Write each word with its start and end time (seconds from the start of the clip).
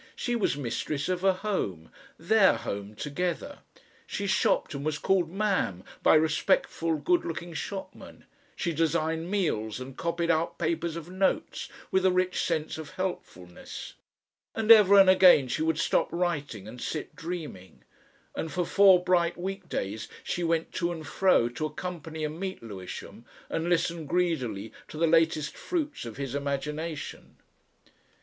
She 0.15 0.35
was 0.35 0.57
mistress 0.57 1.09
of 1.09 1.23
a 1.23 1.31
home 1.31 1.91
their 2.17 2.55
home 2.55 2.95
together. 2.95 3.59
She 4.07 4.25
shopped 4.25 4.73
and 4.73 4.83
was 4.83 4.97
called 4.97 5.29
"Ma'am" 5.29 5.83
by 6.01 6.15
respectful, 6.15 6.95
good 6.95 7.23
looking 7.23 7.53
shopmen; 7.53 8.25
she 8.55 8.73
designed 8.73 9.29
meals 9.29 9.79
and 9.79 9.95
copied 9.95 10.31
out 10.31 10.57
papers 10.57 10.95
of 10.95 11.11
notes 11.11 11.69
with 11.91 12.03
a 12.03 12.11
rich 12.11 12.43
sense 12.43 12.79
of 12.79 12.93
helpfulness. 12.95 13.93
And 14.55 14.71
ever 14.71 14.97
and 14.99 15.07
again 15.07 15.47
she 15.47 15.61
would 15.61 15.77
stop 15.77 16.11
writing 16.11 16.67
and 16.67 16.81
sit 16.81 17.15
dreaming. 17.15 17.83
And 18.35 18.51
for 18.51 18.65
four 18.65 19.03
bright 19.03 19.37
week 19.37 19.69
days 19.69 20.07
she 20.23 20.43
went 20.43 20.71
to 20.71 20.91
and 20.91 21.05
fro 21.05 21.47
to 21.49 21.67
accompany 21.67 22.23
and 22.23 22.39
meet 22.39 22.63
Lewisham 22.63 23.23
and 23.51 23.69
listen 23.69 24.07
greedily 24.07 24.73
to 24.87 24.97
the 24.97 25.05
latest 25.05 25.55
fruits 25.55 26.05
of 26.05 26.17
his 26.17 26.33
imagination. 26.33 27.35